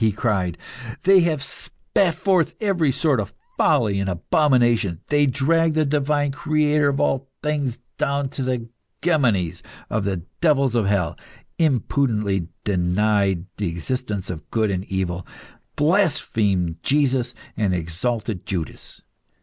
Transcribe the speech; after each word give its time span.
he 0.01 0.11
cried. 0.11 0.57
"They 1.03 1.19
have 1.19 1.43
spat 1.43 2.15
forth 2.15 2.55
every 2.59 2.91
sort 2.91 3.19
of 3.19 3.35
folly 3.55 3.99
and 3.99 4.09
abomination. 4.09 5.01
They 5.09 5.27
dragged 5.27 5.75
the 5.75 5.85
Divine 5.85 6.31
Creator 6.31 6.89
of 6.89 6.99
all 6.99 7.29
things 7.43 7.77
down 7.99 8.29
the 8.35 8.67
gemonies(*) 9.03 9.61
of 9.91 10.03
the 10.03 10.23
devils 10.41 10.73
of 10.73 10.87
hell, 10.87 11.15
impudently 11.59 12.47
denied 12.63 13.45
the 13.57 13.67
existence 13.69 14.31
of 14.31 14.49
Good 14.49 14.71
and 14.71 14.85
Evil, 14.85 15.23
blasphemed 15.75 16.77
Jesus, 16.81 17.35
and 17.55 17.71
exalted 17.71 18.43
Judas. 18.47 19.03